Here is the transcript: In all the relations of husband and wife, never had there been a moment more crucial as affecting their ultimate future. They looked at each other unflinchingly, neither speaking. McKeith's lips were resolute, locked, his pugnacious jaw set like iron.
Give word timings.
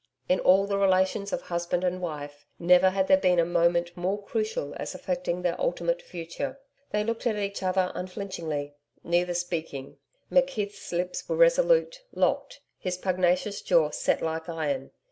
In 0.27 0.39
all 0.39 0.65
the 0.65 0.79
relations 0.79 1.31
of 1.31 1.43
husband 1.43 1.83
and 1.83 2.01
wife, 2.01 2.47
never 2.57 2.89
had 2.89 3.07
there 3.07 3.17
been 3.17 3.37
a 3.37 3.45
moment 3.45 3.95
more 3.95 4.19
crucial 4.19 4.73
as 4.77 4.95
affecting 4.95 5.43
their 5.43 5.61
ultimate 5.61 6.01
future. 6.01 6.59
They 6.89 7.03
looked 7.03 7.27
at 7.27 7.35
each 7.37 7.61
other 7.61 7.91
unflinchingly, 7.93 8.73
neither 9.03 9.35
speaking. 9.35 9.97
McKeith's 10.31 10.91
lips 10.91 11.29
were 11.29 11.37
resolute, 11.37 12.01
locked, 12.15 12.61
his 12.79 12.97
pugnacious 12.97 13.61
jaw 13.61 13.91
set 13.91 14.23
like 14.23 14.49
iron. 14.49 14.89